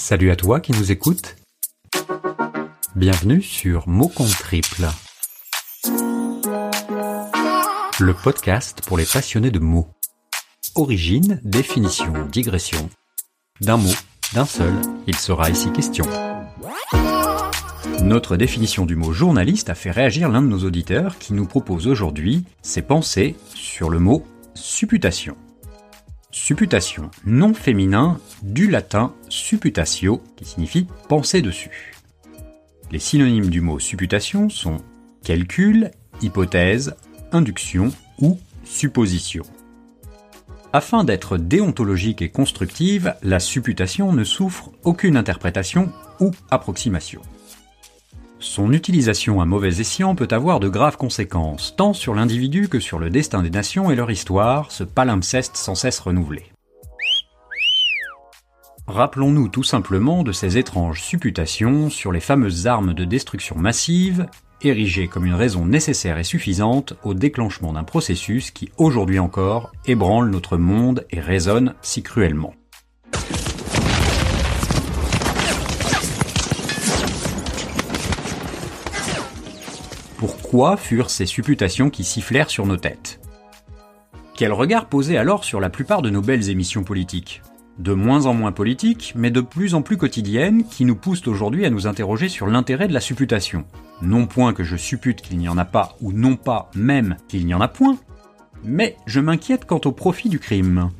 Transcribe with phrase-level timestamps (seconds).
[0.00, 1.36] Salut à toi qui nous écoutes.
[2.96, 4.86] Bienvenue sur Mots compte triple.
[8.00, 9.88] Le podcast pour les passionnés de mots.
[10.74, 12.88] Origine, définition, digression.
[13.60, 13.92] D'un mot,
[14.32, 14.72] d'un seul,
[15.06, 16.06] il sera ici question.
[18.02, 21.86] Notre définition du mot journaliste a fait réagir l'un de nos auditeurs qui nous propose
[21.86, 25.36] aujourd'hui ses pensées sur le mot supputation.
[26.32, 31.92] Supputation, nom féminin du latin supputatio, qui signifie penser dessus.
[32.92, 34.78] Les synonymes du mot supputation sont
[35.24, 35.90] calcul,
[36.22, 36.94] hypothèse,
[37.32, 37.90] induction
[38.20, 39.44] ou supposition.
[40.72, 47.22] Afin d'être déontologique et constructive, la supputation ne souffre aucune interprétation ou approximation.
[48.40, 52.98] Son utilisation à mauvais escient peut avoir de graves conséquences, tant sur l'individu que sur
[52.98, 56.44] le destin des nations et leur histoire, ce palimpseste sans cesse renouvelé.
[58.86, 64.26] Rappelons-nous tout simplement de ces étranges supputations sur les fameuses armes de destruction massive,
[64.62, 70.30] érigées comme une raison nécessaire et suffisante au déclenchement d'un processus qui, aujourd'hui encore, ébranle
[70.30, 72.54] notre monde et résonne si cruellement.
[80.20, 83.22] Pourquoi furent ces supputations qui sifflèrent sur nos têtes
[84.36, 87.40] Quel regard posait alors sur la plupart de nos belles émissions politiques?
[87.78, 91.64] De moins en moins politiques, mais de plus en plus quotidiennes, qui nous poussent aujourd'hui
[91.64, 93.64] à nous interroger sur l'intérêt de la supputation.
[94.02, 97.46] Non point que je suppute qu'il n'y en a pas, ou non pas même qu'il
[97.46, 97.96] n'y en a point,
[98.62, 100.90] mais je m'inquiète quant au profit du crime.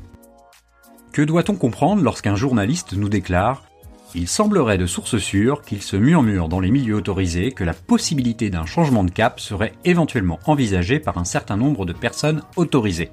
[1.12, 3.69] Que doit-on comprendre lorsqu'un journaliste nous déclare
[4.14, 8.50] il semblerait de sources sûres qu'il se murmure dans les milieux autorisés que la possibilité
[8.50, 13.11] d'un changement de cap serait éventuellement envisagée par un certain nombre de personnes autorisées.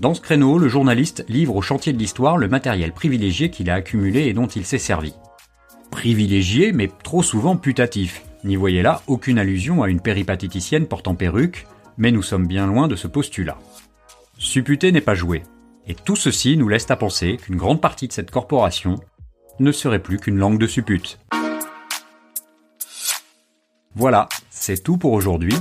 [0.00, 3.74] Dans ce créneau, le journaliste livre au chantier de l'histoire le matériel privilégié qu'il a
[3.74, 5.14] accumulé et dont il s'est servi.
[5.90, 8.22] Privilégié, mais trop souvent putatif.
[8.44, 11.66] N'y voyez là aucune allusion à une péripatéticienne portant perruque,
[11.96, 13.58] mais nous sommes bien loin de ce postulat.
[14.38, 15.42] Supputer n'est pas joué.
[15.86, 19.00] Et tout ceci nous laisse à penser qu'une grande partie de cette corporation
[19.58, 21.18] ne serait plus qu'une langue de suppute.
[23.94, 25.54] Voilà, c'est tout pour aujourd'hui.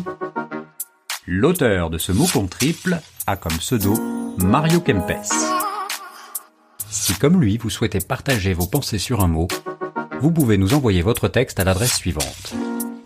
[1.28, 3.94] L'auteur de ce mot triple a comme pseudo
[4.38, 5.23] Mario Kempes.
[6.89, 9.47] Si comme lui vous souhaitez partager vos pensées sur un mot,
[10.19, 12.56] vous pouvez nous envoyer votre texte à l'adresse suivante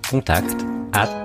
[0.10, 1.24] contact at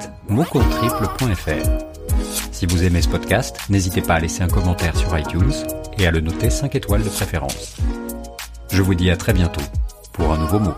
[2.52, 5.52] Si vous aimez ce podcast, n'hésitez pas à laisser un commentaire sur iTunes
[5.98, 7.76] et à le noter 5 étoiles de préférence.
[8.74, 9.60] Je vous dis à très bientôt
[10.12, 10.74] pour un nouveau mot.